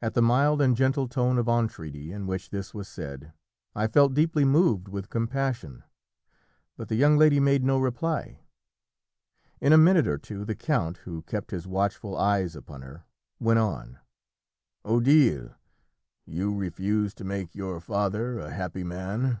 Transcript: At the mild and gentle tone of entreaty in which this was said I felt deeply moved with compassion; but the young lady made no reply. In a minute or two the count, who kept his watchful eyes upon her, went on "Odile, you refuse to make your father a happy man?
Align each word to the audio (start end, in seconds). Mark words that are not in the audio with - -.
At 0.00 0.14
the 0.14 0.22
mild 0.22 0.62
and 0.62 0.76
gentle 0.76 1.08
tone 1.08 1.36
of 1.36 1.48
entreaty 1.48 2.12
in 2.12 2.28
which 2.28 2.50
this 2.50 2.72
was 2.72 2.86
said 2.86 3.32
I 3.74 3.88
felt 3.88 4.14
deeply 4.14 4.44
moved 4.44 4.86
with 4.86 5.08
compassion; 5.08 5.82
but 6.76 6.86
the 6.86 6.94
young 6.94 7.16
lady 7.18 7.40
made 7.40 7.64
no 7.64 7.76
reply. 7.80 8.38
In 9.60 9.72
a 9.72 9.76
minute 9.76 10.06
or 10.06 10.16
two 10.16 10.44
the 10.44 10.54
count, 10.54 10.98
who 10.98 11.22
kept 11.22 11.50
his 11.50 11.66
watchful 11.66 12.16
eyes 12.16 12.54
upon 12.54 12.82
her, 12.82 13.02
went 13.40 13.58
on 13.58 13.98
"Odile, 14.84 15.56
you 16.24 16.54
refuse 16.54 17.12
to 17.14 17.24
make 17.24 17.56
your 17.56 17.80
father 17.80 18.38
a 18.38 18.52
happy 18.52 18.84
man? 18.84 19.40